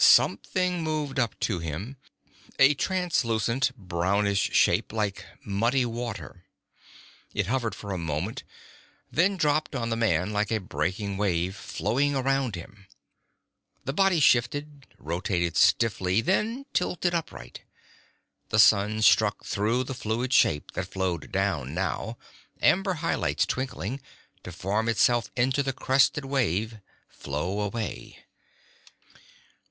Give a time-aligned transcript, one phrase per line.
[0.03, 1.95] Something moved up to him,
[2.57, 6.43] a translucent brownish shape, like muddy water.
[7.35, 8.43] It hovered for a moment,
[9.11, 12.87] then dropped on the man like a breaking wave, flowed around him.
[13.85, 17.61] The body shifted, rotating stiffly, then tilted upright.
[18.49, 22.17] The sun struck through the fluid shape that flowed down now,
[22.59, 24.01] amber highlights twinkling,
[24.43, 28.25] to form itself into the crested wave, flow away.